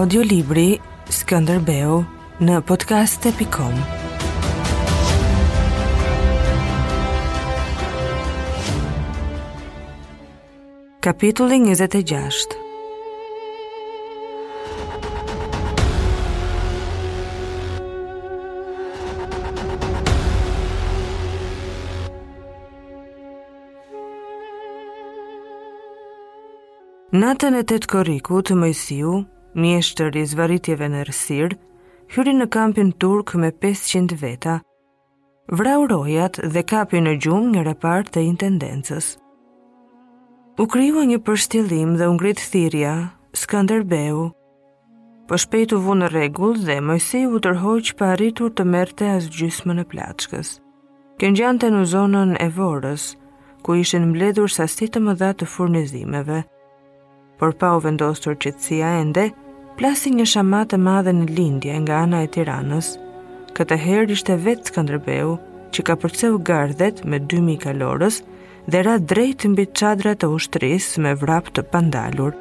[0.00, 0.80] audiolibri
[1.28, 1.86] Libri
[2.46, 3.74] në podcast.com
[11.06, 12.48] Kapitulli 26
[27.20, 29.12] Natën e tëtë korikut, mëjësiu,
[29.58, 31.56] mjeshtër i zvaritjeve në rësirë,
[32.14, 34.58] hyri në kampin turk me 500 veta,
[35.50, 39.16] vrau rojat dhe kapi në gjumë një repart të intendencës.
[40.60, 42.92] U kryua një përstilim dhe ungrit thirja,
[43.32, 44.28] Skanderbeu,
[45.30, 49.28] po shpejt u vu në regull dhe mëjsi u tërhoq që arritur të merte as
[49.30, 50.58] gjysmë në plaçkës.
[51.18, 53.16] gjante në zonën e vorës,
[53.62, 56.40] ku ishin mbledhur sasti të mëdha të furnizimeve,
[57.40, 59.30] por pa u vendosur qetësia ende,
[59.80, 62.92] plasi një shamatë madhe në lindje nga ana e tiranës.
[63.56, 65.38] Këtë herë ishte vetë Skanderbeu,
[65.72, 68.20] që ka përceu gardhet me 2.000 kalorës
[68.70, 72.36] dhe ra drejt mbi qadrat të ushtris me vrap të pandalur.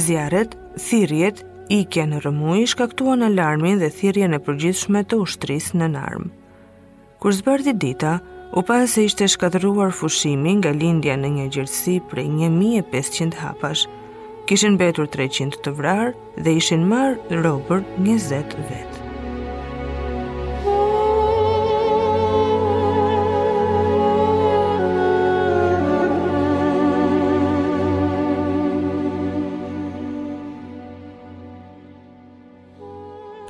[0.00, 6.30] Zjarët, thirjet, ikja në shkaktua shkaktuan alarmin dhe thirje në përgjithshme të ushtris në narm.
[7.20, 8.14] Kur zbërdi dita,
[8.56, 13.84] u pa se ishte shkatruar fushimi nga lindja në një gjërësi prej 1500 hapash,
[14.48, 18.99] kishin betur 300 të vrarë dhe ishin marë robër 20 vetë.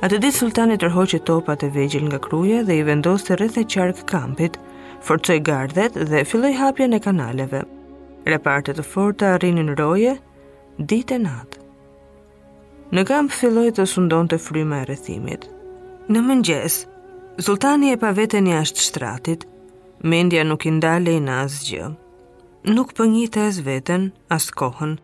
[0.01, 3.99] Atë ditë sultani tërhoqi topat e vegjël nga kruja dhe i vendosë rreth e qark
[4.09, 4.55] kampit,
[5.05, 7.59] forcoj gardhet dhe filloi hapjen e kanaleve.
[8.25, 10.15] Repartet të forta arrinin roje
[10.89, 11.59] ditë e natë.
[12.97, 15.45] Në kamp filloi të sundonte fryma e rrethimit.
[16.09, 16.79] Në mëngjes,
[17.45, 19.45] sultani e pa veten jashtë shtratit,
[20.01, 21.91] mendja nuk i ndalej në asgjë.
[22.73, 24.97] Nuk pëngjite as veten, as kohën,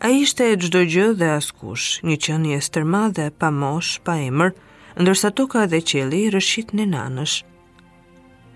[0.00, 4.54] A ishte e gjdo gjë dhe askush, një qënje stërma dhe pa mosh, pa emër,
[4.96, 7.34] ndërsa toka dhe qeli rëshit në nanësh.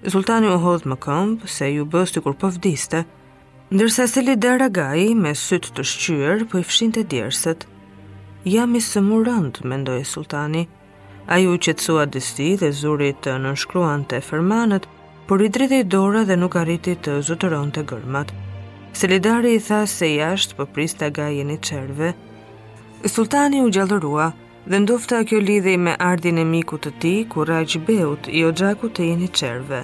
[0.08, 4.36] Sultani u hodhë më këmbë, se ju bës të kur pëvdiste, po ndërsa se li
[4.78, 7.68] gaji me sytë të shqyër për po i fshin të djersët.
[8.56, 10.64] Jam i së më rëndë, sultani.
[11.28, 14.88] A ju qetsua dësti dhe zurit të nënshkruan të fërmanët,
[15.28, 18.43] por i dridhe i dora dhe nuk arriti të zutëron të gërmatë.
[18.94, 21.30] Selidari i tha se jashtë për po pris të gaj
[21.68, 22.10] qerve.
[23.14, 24.26] Sultani u gjallërua
[24.68, 28.52] dhe ndofta kjo lidhe me ardhin e miku të ti, ku raj beut i o
[28.62, 29.82] gjaku të i qerve.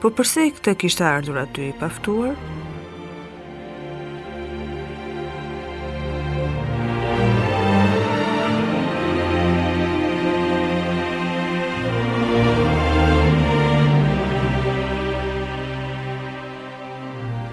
[0.00, 2.36] Po përse këtë kishtë ardhur aty i paftuar,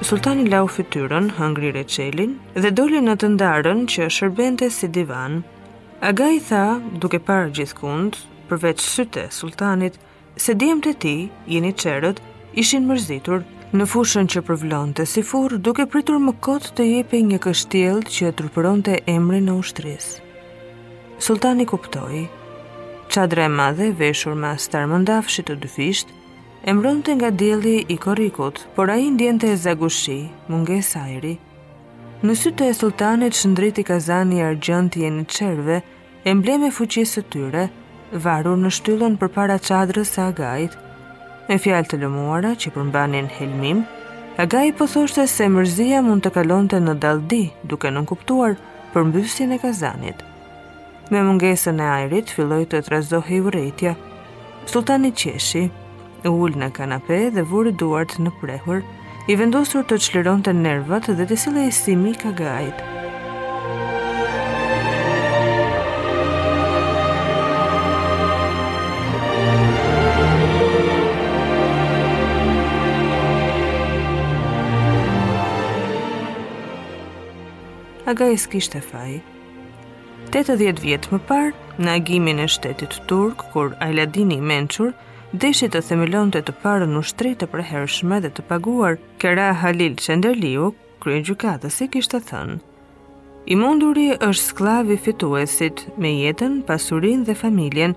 [0.09, 2.31] Sultani lau fytyrën, hëngri reçelin
[2.63, 5.35] dhe doli në të ndarën që shërbente si divan.
[6.11, 6.61] Aga i tha,
[7.03, 8.17] duke parë gjithkund,
[8.49, 9.99] përveç syte sultanit,
[10.45, 11.13] se djemë të ti,
[11.55, 12.23] jeni qerët,
[12.63, 13.45] ishin mërzitur
[13.77, 18.09] në fushën që përvlonë të si fur, duke pritur më kotë të jepi një kështjelt
[18.15, 20.09] që e trupëron të emri në ushtris.
[21.27, 22.25] Sultani kuptoj,
[23.13, 26.15] qadra e madhe veshur ma starë mëndafshit të dyfisht,
[26.67, 31.37] e mbrëm nga djeli i korikut, por a i ndjente e zagushi, munge sajri.
[32.23, 35.77] Në sytë e sultanit shëndriti i kazani e argjënti e një qerve,
[36.27, 37.63] e mbleme fuqisë të tyre,
[38.25, 40.75] varur në shtyllën për para qadrës e agajt.
[41.47, 43.85] Me fjal të lëmuara që përmbanin helmim,
[44.43, 48.59] agaj po thoshte se mërzia mund të kalon të në daldi, duke nuk nënkuptuar
[48.91, 50.27] për mbysin e kazanit.
[51.09, 53.95] Me mungesën e ajrit, filloj të të razohi vërejtja.
[54.69, 55.63] Sultani Qeshi,
[56.27, 58.81] U ullë në kanape dhe vurë duart në prehur,
[59.31, 62.87] i vendosur të qleron të nervat dhe të sile e simi ka gajt.
[78.09, 79.21] Agajs e faj.
[80.33, 84.91] 80 vjet më parë, në agimin e shtetit turk, kur Ailadini i Mençur
[85.33, 89.95] deshi të themelon të të parë në shtrej të përherëshme dhe të paguar, këra Halil
[90.01, 90.71] Shenderliu,
[91.03, 92.57] krye gjukatës i kishtë të thënë.
[93.49, 97.93] I munduri është sklavi fituesit me jetën, pasurin dhe familjen,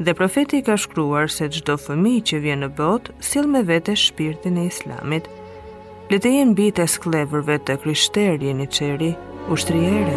[0.00, 4.58] dhe profeti ka shkruar se gjdo fëmi që vjen në botë, sil me vete shpirtin
[4.58, 5.28] e islamit.
[6.10, 9.12] Letejen bita sklevërve të kryshterjen i qeri,
[9.52, 10.16] ushtriere.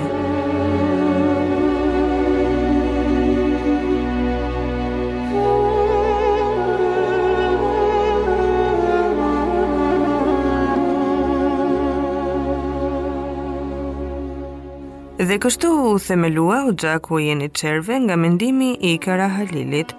[15.33, 19.93] Dhe kështu u themelua u gjak i një qerve nga mendimi i Kara Halilit,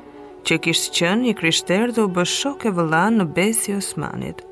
[0.47, 4.45] që kishtë qënë i krishter dhe u bëshok e vëlla në besi Osmanit.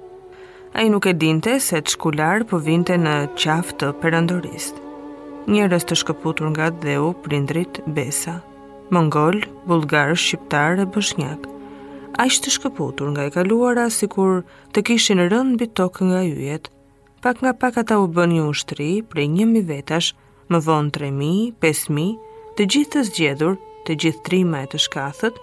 [0.74, 4.80] A i nuk e dinte se të shkullar për po vinte në qaftë të përëndorist.
[5.54, 8.34] Njërës të shkëputur nga dhe u prindrit besa,
[8.96, 9.38] mongol,
[9.70, 11.46] bulgar, shqiptar e bëshnjak.
[12.18, 14.42] A ishtë të shkëputur nga e kaluara si kur
[14.74, 16.72] të kishin rënd bitok nga yjet,
[17.22, 20.10] pak nga pak ata u bën një ushtri prej njëmi vetash,
[20.50, 22.06] më vonë 3.000, 5.000,
[22.56, 23.56] të gjithë të zgjedhur,
[23.86, 25.38] të gjithë trima e të shkathët,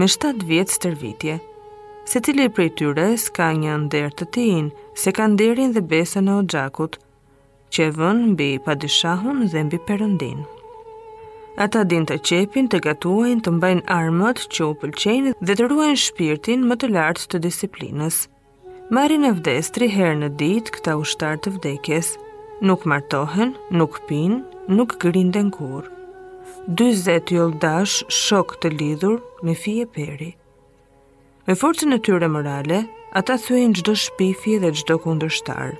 [0.00, 1.38] me 7 vjetë stërvitje.
[1.38, 1.40] tërvitje.
[2.10, 4.70] Se cili prej tyre s'ka një ndër të tinë,
[5.02, 6.94] se ka ndërin dhe besën e o gjakut,
[7.72, 10.40] që e vënë mbi padishahun dhe mbi përëndin.
[11.64, 16.02] Ata din të qepin, të gatuajnë, të mbajnë armët që u pëlqenë dhe të ruajnë
[16.06, 18.20] shpirtin më të lartë të disiplinës.
[18.94, 22.25] Marin e vdestri herë në ditë këta ushtar të vdekjesë,
[22.60, 25.84] nuk martohen, nuk pin, nuk grinden kur.
[26.76, 30.32] 20 dash shok të lidhur me fije peri.
[31.46, 32.80] Me forcën e tyre morale,
[33.18, 35.76] ata thujen gjdo shpifje dhe gjdo kundërshtar.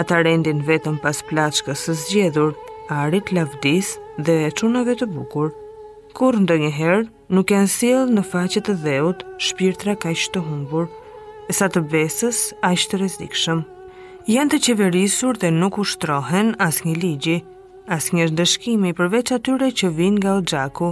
[0.00, 2.54] Ata rendin vetëm pas plaçkës së zgjedhur,
[2.90, 3.94] arit lavdis
[4.26, 5.52] dhe e qunave të bukur,
[6.18, 7.02] kur ndë njëherë
[7.34, 10.88] nuk janë siel në faqet të dheut shpirtra ka ishtë të humbur,
[11.50, 13.62] e sa të besës a ishtë të rezikshëm
[14.24, 17.34] janë të qeverisur dhe nuk ushtrohen as një ligji,
[17.92, 20.90] as një dëshkimi përveç atyre që vinë nga o gjaku.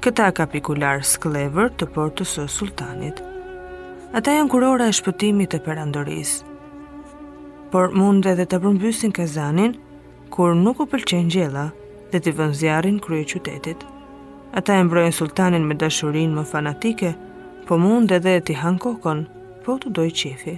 [0.00, 3.20] Këta kapikular sklever të portës o sultanit.
[4.16, 6.49] Ata janë kurora e shpëtimit të perandorisë,
[7.70, 9.76] por mund edhe të përmbysin kazanin,
[10.34, 11.68] kur nuk u pëlqen gjela
[12.12, 13.82] dhe t'i vënzjarin krye qytetit.
[14.58, 17.12] Ata e mbrojnë sultanin me dashurin më fanatike,
[17.68, 19.22] po mund edhe t'i hankokon,
[19.62, 20.56] po t'u doj qifi.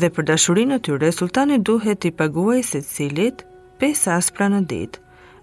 [0.00, 3.44] Dhe për dashurin në tyre, sultani duhet t'i paguaj se cilit,
[3.80, 4.96] pes aspra në dit,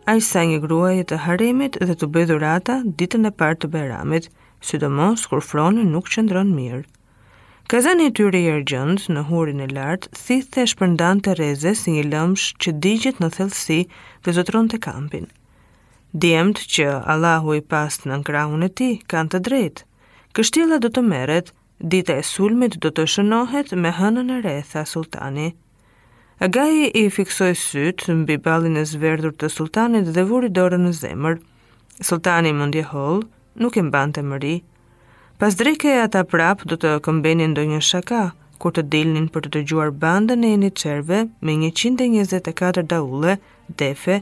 [0.10, 3.72] a i sa një gruaj e të haremit dhe të dhurata ditën e partë të
[3.78, 4.30] beramit,
[4.68, 6.84] sidomos kur fronin nuk qëndron mirë.
[7.66, 8.50] Kazani i tyre i
[9.14, 13.78] në hurin e lartë thithte shpërndan të reze si një lëmsh që digjet në thellësi
[14.24, 15.26] dhe zotron të kampin.
[16.26, 19.86] Djemët që Allahu i pas në nkrahun e ti kanë të drejtë,
[20.38, 21.50] kështila do të meret,
[21.96, 25.48] dita e sulmit do të shënohet me hënën e retha sultani.
[26.50, 30.28] Agaji i fiksoj sytë në bibalin e zverdur të sultanit dhe
[30.60, 31.40] dorën në zemër,
[32.12, 33.26] sultani më ndjehol
[33.66, 34.56] nuk e mban të mëri,
[35.40, 38.20] Pas drejke e ata prap do të këmbenin do një shaka,
[38.64, 41.18] kur të dilnin për të të gjuar bandën e një qerve
[41.50, 43.34] me 124 daule,
[43.82, 44.22] defe,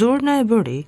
[0.00, 0.80] zurna e bëri,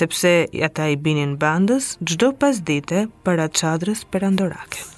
[0.00, 0.32] sepse
[0.70, 4.88] ata i binin bandës gjdo pas dite para qadrës për andorake.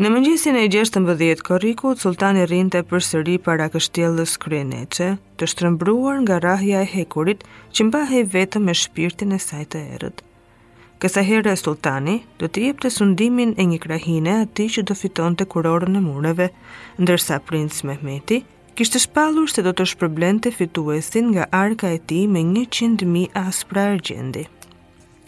[0.00, 5.50] Në mëngjesin e gjeshtë të mbëdhjet koriku, sultani rinte për sëri para kështjellës kryeneqe, të
[5.54, 7.44] shtërëmbruar nga rahja e hekurit
[7.74, 10.26] që mba he vetëm me shpirtin e sajtë erët.
[11.00, 14.96] Kësa herë e sultani do t'i jep të sundimin e një krahine ati që do
[15.02, 16.48] fiton të kurorën e mureve,
[17.00, 18.42] ndërsa princ Mehmeti
[18.80, 23.08] kishtë shpalur se do të shpërblen të fituesin nga arka e ti me një qindë
[23.14, 24.44] mi aspra argjendi.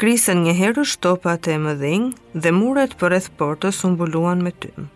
[0.00, 4.86] Krisën një herë shtopat e mëdhing dhe muret për po e thportës unë me tëmë,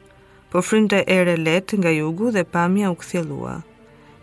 [0.52, 3.56] po frynte ere letë nga jugu dhe pamja u kthjellua.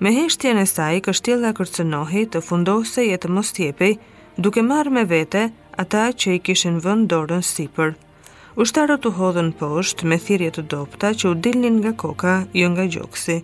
[0.01, 3.97] Me heshtjen e saj, kështjela kërcenohi të fundose jetë mos tjepej
[4.39, 5.41] duke marrë me vete
[5.81, 7.91] ata që i kishin vënë dorën sipër.
[8.63, 12.85] Ushtarët u hodhën poshtë me thirrje të dobta që u dilnin nga koka jo nga
[12.95, 13.35] gjoksi.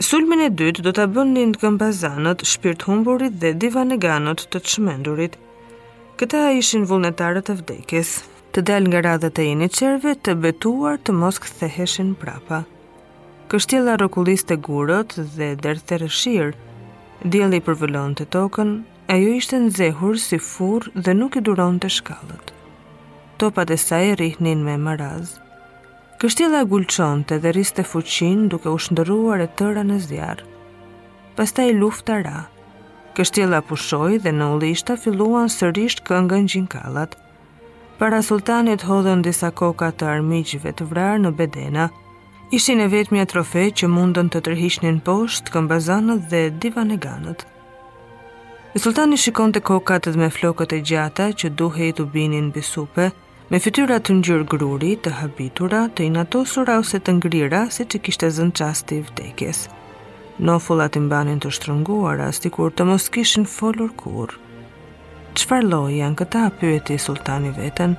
[0.00, 5.34] Sulmin e dytë do ta bënin të këmbazanët, shpirt humburit dhe divaneganët të çmendurit.
[6.18, 8.10] Këta ishin vullnetarët të vdekjes,
[8.54, 12.62] të dalë nga radhët e iniciervëve të betuar të mos ktheheshin prapa.
[13.50, 16.54] Kështjela rëkullis të gurët dhe dërthe rëshirë,
[17.30, 18.72] djeli përvëllon të tokën,
[19.08, 22.50] ajo ishte zehur si fur dhe nuk i duron të shkallët.
[23.40, 25.30] Topat e saj rihnin me maraz.
[26.20, 26.60] Kështjela
[27.30, 30.46] të dhe riste fuqin duke u shndëruar e tëra në zjarë.
[31.38, 32.38] Pasta i lufta ra.
[33.16, 37.16] Kështjela pushoj dhe në ulishta filluan sërisht këngën gjinkallat.
[37.98, 41.88] Para sultanit hodhen disa koka të armigjive të vrarë në bedena,
[42.58, 47.38] ishin e vetëmja trofe që mundën të tërhishnin poshtë, këmbazanët dhe divaneganët.
[47.38, 47.52] ganët
[48.78, 53.08] sultani shikon të kokat dhe me flokët e gjata që duhe i të binin bisupe,
[53.50, 58.30] me fytyra të ngjyrë gruri, të habitura, të inatosura ose të ngrira, si që kishte
[58.38, 59.64] zënë qasti i vdekjes.
[60.38, 64.36] Nofulat fullat i mbanin të shtrënguara, asti kur të mos kishin folur kur.
[65.34, 67.96] Qfar loj janë këta, pyeti sultani vetën,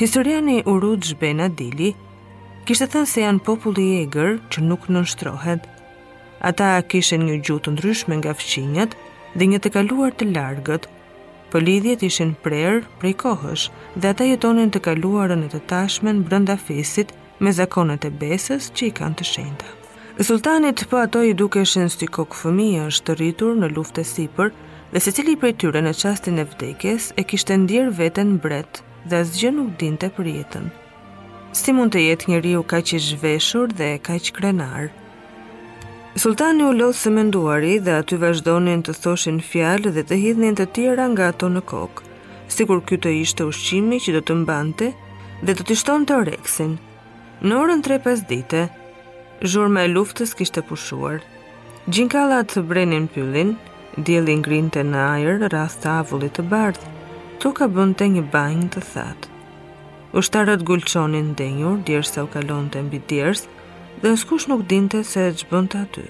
[0.00, 1.94] Historiani Uruç Benadili Dili
[2.68, 5.64] kishtë të thënë se janë populli e gërë që nuk nështrohet.
[6.50, 8.94] Ata kishen një gjutë të ndryshme nga fqinjët
[9.34, 10.86] dhe një të kaluar të largët,
[11.54, 13.66] për lidhjet ishin prerë prej kohësh
[13.98, 17.10] dhe ata jetonin të kaluarën e të tashmen brënda fesit
[17.42, 19.66] me zakonet e besës që i kanë të shenda.
[20.30, 24.06] Sultanit për po ato i duke shenë së kokë fëmija është të rritur në luftë
[24.06, 24.54] e sipër
[24.94, 29.16] dhe se cili prej tyre në qastin e vdekes e kishtë ndjerë veten bretë dhe
[29.22, 30.70] asgjë nuk dinte për jetën.
[31.56, 34.88] Si mund të jetë njeriu kaq i zhveshur dhe kaq krenar?
[36.18, 40.66] Sultani u lodh së menduari dhe aty vazhdonin të thoshin fjalë dhe të hidhnin të
[40.76, 42.02] tjera nga ato në kokë,
[42.54, 44.90] sikur ky të ishte ushqimi që do të mbante
[45.46, 46.76] dhe do të shtonte të reksin.
[47.46, 48.64] Në orën 3-5 dite,
[49.46, 51.20] zhurma e luftës kishte pushuar.
[51.86, 53.54] Gjinkallat të brenin pyllin,
[53.96, 56.97] dielli ngrinte në ajër rast të avullit të bardhë
[57.38, 59.28] tu ka të një bajnë të thatë.
[60.18, 63.44] Ushtarët gulqonin denjur, djerës e u kalon të mbi djerës,
[64.00, 66.06] dhe nëskush nuk dinte se që të aty.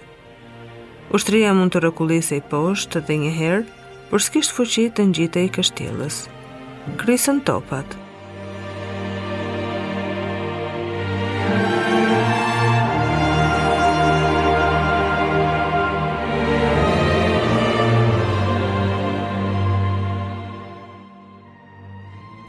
[1.17, 3.67] Ushtria mund të rëkullise i poshtë dhe një herë,
[4.25, 6.17] s'kisht fuqit të njitë e i kështilës.
[6.97, 7.99] Krisën topat.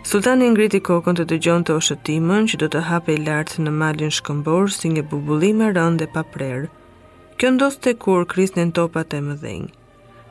[0.10, 4.14] Sultani ngriti kokën të dëgjon të oshëtimën që do të hape i lartë në malin
[4.18, 6.64] shkëmbor si një bubulime rënde pa prerë.
[7.38, 9.44] Kjo ndosë të kur kris në topat e mëdhenj.
[9.44, 9.70] dhenjë.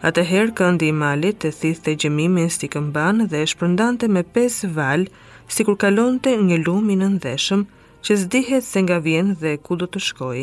[0.07, 4.23] A të herë këndi i malit të thithë të gjemimin si këmban dhe shpërndante me
[4.39, 5.07] pes val
[5.57, 7.63] si kur kalonte një lumi në ndeshëm
[8.05, 10.41] që zdihet se nga vjen dhe ku do të shkoj.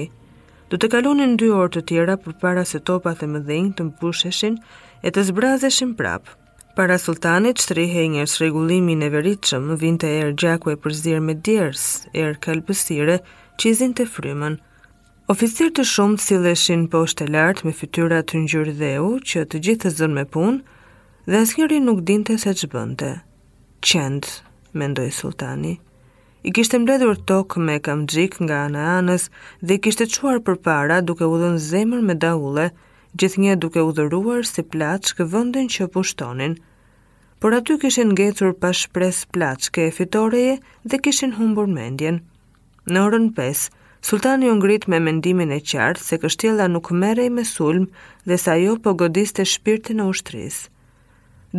[0.71, 4.55] Do të kalonin dy orë të tjera për para se topat e mëdhenj të mbusheshin
[5.05, 6.31] e të zbrazeshin prapë.
[6.75, 12.33] Para sultanit shtrihe një regullimin e veriqëm, vinte erë gjakue e zirë me djerës, erë
[12.43, 13.15] kalpësire,
[13.63, 14.57] qizin të frymën.
[15.31, 19.61] Oficirë të shumë si leshin poshtë e lartë me fytyra të njërë dheu, që të
[19.63, 20.81] gjithë të zërë me punë,
[21.31, 23.11] dhe njëri nuk dinte se që bënte.
[23.79, 24.33] Qendë,
[24.81, 25.77] mendoj sultani.
[26.43, 29.29] I kishtë mbledhur tokë me kam gjik nga anë anës
[29.63, 32.67] dhe i kishtë quar për para duke u dhënë zemër me daule,
[33.21, 35.23] gjithnjë duke u dhëruar si plaçkë
[35.75, 36.55] që pushtonin.
[37.39, 40.55] Por aty kishin ngecur pa shpres plaçkë e fitoreje
[40.89, 42.17] dhe kishin humbur mendjen.
[42.91, 43.69] Në orën 5,
[44.09, 47.85] sultani u ngrit me mendimin e qartë se kështjella nuk merrej me sulm
[48.27, 50.65] dhe sa jo po godiste shpirtin e ushtrisë.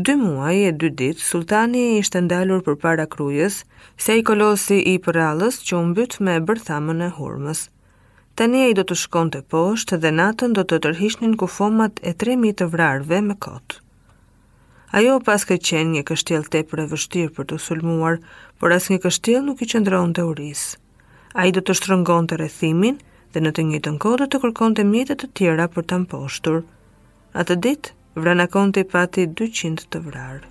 [0.04, 3.62] Dy muaj e dy ditë, sultani ishte ndalur për para krujës,
[4.02, 7.60] se i kolosi i përallës që umbyt me bërthamën e hurmës
[8.36, 12.66] tani ai do të shkonte poshtë dhe natën do të tërhiqnin kufomat e 3000 të
[12.74, 13.78] vrarëve me kot.
[15.00, 18.20] Ajo pas ka qenë një kështjell tepër e vështirë për të sulmuar,
[18.60, 20.64] por as një kështjell nuk i qëndronte uris.
[21.42, 22.98] Ai do të shtrëngonte rrethimin
[23.32, 26.60] dhe në të njëjtën kohë do të kërkonte mjete të tjera për ta mposhtur.
[27.42, 30.44] Atë ditë vranakonte pati 200 të vrarë.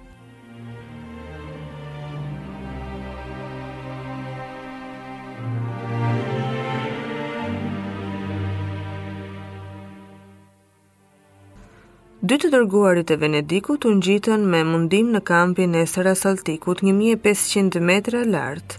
[12.29, 18.23] dy të dërguarit e Venedikut u ngjitën me mundim në kampin e Sarasaltikut 1500 metra
[18.25, 18.77] lart.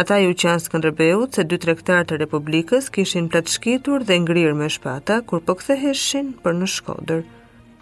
[0.00, 5.18] Ata ju qanë këndërbeut se dy tregtarë të Republikës kishin plotëshkitur dhe ngrirë me shpata
[5.32, 7.24] kur po ktheheshin për në Shkodër.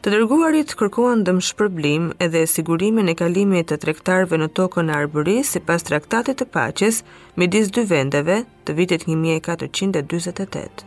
[0.02, 5.52] Të dërguarit kërkuan dëm shpërblim edhe sigurimin e kalimit të tregtarëve në tokën e Arbëris
[5.58, 7.02] sipas traktatit të paqes
[7.36, 10.86] midis dy vendeve të vitit 1448.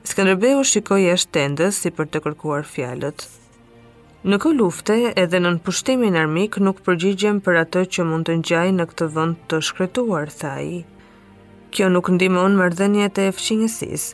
[0.00, 3.24] Skanderbeu shikoj e shtendës si për të kërkuar fjalët.
[4.24, 8.72] Në kë lufte, edhe në pushtimin armik nuk përgjigjem për atë që mund të ngjajë
[8.78, 10.80] në këtë vënd të shkretuar, tha i.
[11.70, 14.08] Kjo nuk ndimon mërdhenjet e fëqinjësis.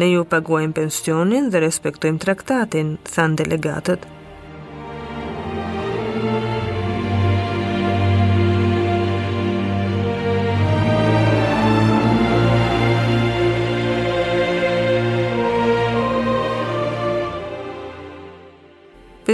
[0.00, 4.08] Ne ju paguajmë pensionin dhe respektojmë traktatin, than delegatët.
[6.16, 6.55] Thank you.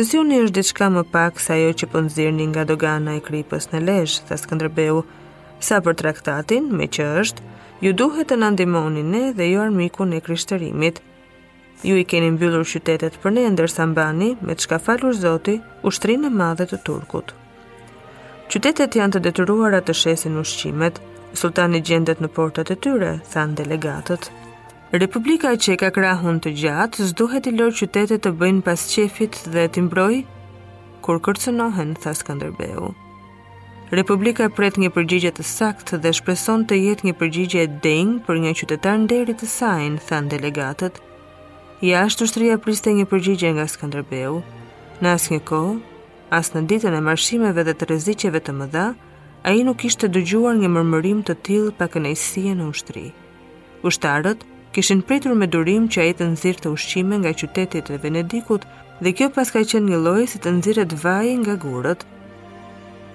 [0.03, 4.25] Tensioni është diçka më pak sa ajo që po nga dogana e kripës në Lezhë,
[4.27, 4.99] tha Skënderbeu.
[5.67, 7.43] Sa për traktatin, me që është,
[7.85, 10.99] ju duhet të na ndihmoni ne dhe ju jo armikun e krishterimit.
[11.89, 15.57] Ju i keni mbyllur qytetet për ne, ndërsa mbani, me çka falur Zoti,
[15.87, 17.31] ushtrinë e madhe të turkut.
[18.51, 20.99] Qytetet janë të detyruara të shesin ushqimet.
[21.39, 24.33] Sultani gjendet në portat e tyre, than delegatët.
[24.93, 29.63] Republika e Qeka krahun të gjatë, zduhet i lorë qytetet të bëjnë pas qefit dhe
[29.73, 30.19] t'imbroj,
[31.01, 32.91] kur kërcënohen, tha Skanderbeu.
[33.97, 38.43] Republika pret një përgjigje të sakt dhe shpreson të jetë një përgjigje e denjë për
[38.45, 41.01] një qytetar nderit të sajnë, than delegatët.
[41.81, 44.43] Ja është të shtëria priste një përgjigje nga Skanderbeu.
[45.01, 45.75] Në asë një kohë,
[46.39, 48.85] asë në ditën e marshimeve dhe të rezicjeve të mëdha,
[49.49, 53.09] a i nuk ishte dëgjuar një mërmërim të tilë pa në ushtëri.
[53.83, 54.45] Ushtarët,
[54.77, 58.63] kishin pritur me durim që ai të ushqime nga qyteti i Venedikut
[59.05, 62.01] dhe kjo pas ka qenë një lloj si të nxirret vaji nga gurët.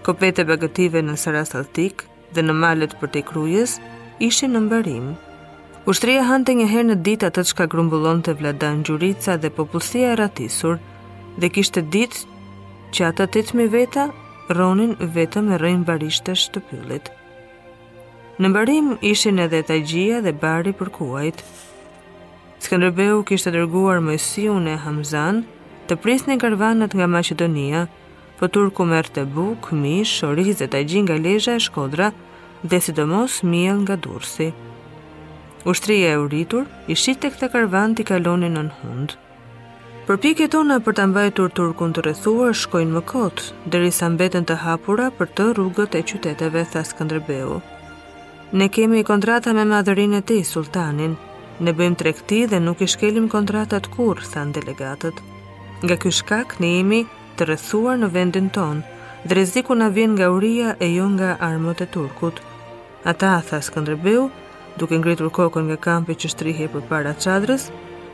[0.05, 3.77] Kopete bagative në Sarasaltik dhe në malet për të krujës
[4.27, 5.09] ishin në mbarim.
[5.89, 10.13] Ushtria hante një herë në ditë atë që ka grumbullon të vladan gjurica dhe popullësia
[10.13, 10.77] e ratisur
[11.41, 12.27] dhe kishte ditë
[12.95, 14.07] që atë të të veta,
[14.59, 17.16] ronin vetëm me rëjnë barishtë të pyllit.
[18.37, 19.75] Në mbërim ishin edhe të
[20.21, 21.39] dhe bari për kuajt.
[22.61, 25.39] Skanderbeu kishtë dërguar mëjësiu në Hamzan
[25.89, 27.87] të prisni karvanët nga Macedonia,
[28.37, 32.11] po turku mërë të buk, mish, orizet dhe të nga lejë e shkodra
[32.61, 34.51] dhe sidomos miel nga dursi.
[35.65, 39.17] Ushtria e uritur i shqit të këtë karvan të kalonin në në hundë.
[40.05, 40.47] Për pike
[40.85, 45.45] për të mbajtur turkun të rëthuar shkojnë më kotë, dheri sa të hapura për të
[45.55, 47.49] rrugët e qyteteve, tha Skanderbeu.
[47.49, 47.76] Skanderbeu
[48.53, 51.15] ne kemi kontrata me madhërin e ti, sultanin.
[51.59, 55.15] Ne bëjmë trekti dhe nuk i shkelim kontratat kur, than delegatët.
[55.83, 57.01] Nga ky shkak ne jemi
[57.35, 58.79] të rrethuar në vendin ton,
[59.27, 62.39] dhe rreziku na vjen nga uria e jo nga armët e turkut.
[63.03, 64.29] Ata tha Skënderbeu,
[64.77, 67.67] duke ngritur kokën nga kampi që shtrihej përpara çadrës,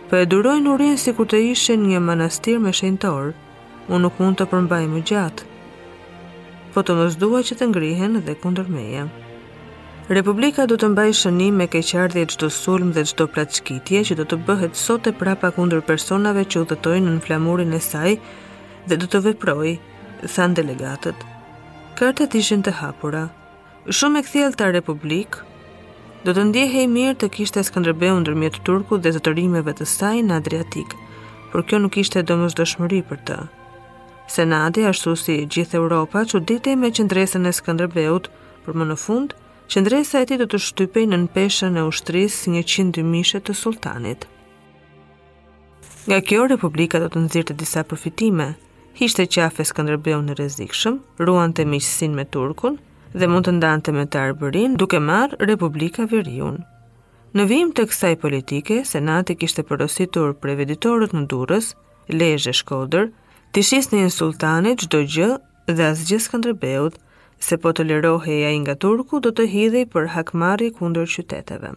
[0.10, 3.34] po e durojnë urin sikur të ishin një manastir me shenjtor.
[3.92, 5.46] Unë nuk mund të përmbaj më gjatë.
[6.74, 9.06] Po të mos që të ngrihen dhe kundër meje.
[10.12, 14.38] Republika do të mbaj shënim me keqardhje çdo sulm dhe çdo plaçkitje që do të
[14.50, 18.18] bëhet sot e prapa kundër personave që udhëtojnë në flamurin e saj
[18.92, 19.72] dhe do të veproj,
[20.34, 21.16] than delegatët.
[22.02, 23.22] Kartet ishin të hapura.
[23.88, 25.38] Shumë e kthjellë të Republik
[26.28, 30.36] do të ndjehej mirë të kishte Skënderbeu ndërmjet turku dhe zëtërimeve të, të saj në
[30.42, 30.98] Adriatik,
[31.54, 33.40] por kjo nuk ishte domosdoshmëri për të.
[34.36, 38.28] Senati ashtu si gjithë Europa çuditej me qendresën e Skënderbeut,
[38.68, 39.38] por më në fund,
[39.74, 44.28] qëndresa e ti do të shtypej në peshën e ushtris një qindë mishe të sultanit.
[46.06, 48.52] Nga kjo, Republika do të nëzirë të disa përfitime,
[49.00, 52.78] hishte qafes këndërbjo në rezikshëm, ruan të miqësin me Turkun
[53.18, 56.58] dhe mund të ndante me të duke marë Republika Virion.
[57.34, 61.72] Në vim të kësaj politike, Senati kishte përrositur preveditorët në durës,
[62.14, 63.10] lejë zhe shkoder,
[63.54, 65.32] të shisë një sultanit gjdo gjë
[65.74, 67.00] dhe asgjës këndërbeut
[67.44, 71.74] se po të lërohe ja nga Turku do të hidhi për hakmari kundër qyteteve.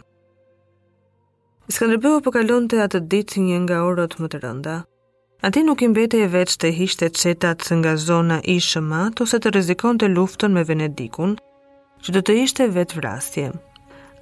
[1.74, 4.76] Skanderbeu po kalon të atë dit një nga orët më të rënda.
[5.44, 9.52] A ti nuk imbete e veç të hishte qetat nga zona i shëmat, ose të
[9.58, 11.36] rezikon të luftën me Venedikun,
[12.02, 13.48] që do të ishte vetë vrastje.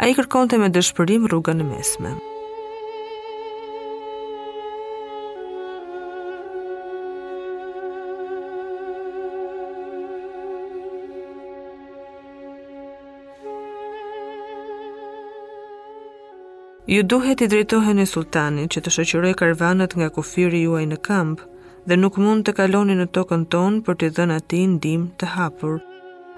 [0.02, 2.16] A i kërkon të me dëshpërim rrugën në mesme.
[16.86, 21.40] Ju duhet i drejtohen e sultanit që të shëqyroj karvanët nga kufiri juaj në kamp
[21.88, 25.78] dhe nuk mund të kaloni në tokën tonë për të dhënë ati ndim të hapur.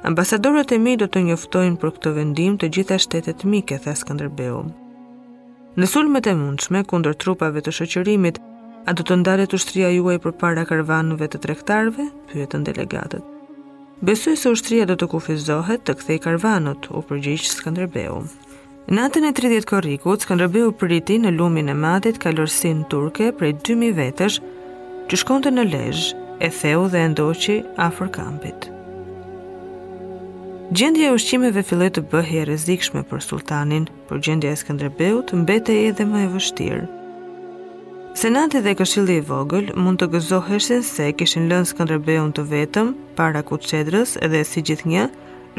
[0.07, 4.63] Ambasadorët e mi do të njoftojnë për këtë vendim të gjitha shtetet mike, tha Skanderbeu.
[5.77, 8.39] Në sulmet e mundshme, kundër trupave të shëqyrimit,
[8.87, 12.07] a do të ndalet ushtria juaj për para karvanëve të trektarve?
[12.31, 13.27] Pyetën delegatët.
[13.99, 18.21] Besoj se ushtria do të kufizohet të kthej karvanët, u përgjigj Skënderbeu.
[18.87, 24.37] Natën e 30 korrikut, Skënderbeu priti në lumin e matit kalorsin turke prej 2000 vetësh,
[25.11, 26.13] që shkonte në Lezhë,
[26.47, 28.69] e theu dhe ndoqi afër kampit.
[30.71, 35.83] Gjendja e ushqimeve filloi të bëhej e rrezikshme për sultanin, por gjendja e Skënderbeut mbetej
[35.89, 36.87] edhe më e vështirë.
[38.17, 43.43] Senati dhe këshilli i vogël mund të gëzoheshin se kishin lënë Skënderbeun të vetëm para
[43.43, 45.11] kuçedrës edhe si gjithnjë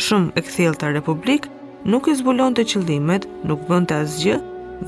[0.08, 1.57] shumë e kthjellta republikë
[1.88, 4.38] nuk e zbulon të qëllimet, nuk bën të asgjë,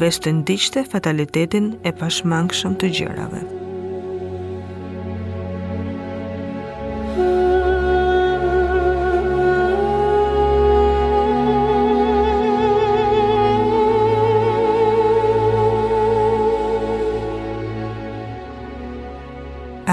[0.02, 3.42] veç të ndiqte fatalitetin e pashmangshëm të gjërave.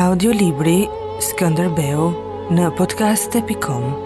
[0.02, 0.78] Audiolibri
[1.30, 2.10] Skënderbeu
[2.56, 4.05] në podcast.com.